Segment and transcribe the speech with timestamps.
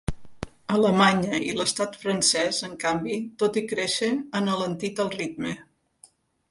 [0.77, 5.55] Alemanya i l’estat francès, en canvi, tot i créixer, han alentit el ritme.